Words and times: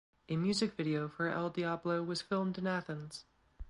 A 0.29 0.35
music 0.35 0.73
video 0.73 1.07
for 1.07 1.27
"El 1.29 1.51
Diablo" 1.51 2.01
was 2.01 2.23
filmed 2.23 2.57
in 2.57 2.65
Athens. 2.65 3.25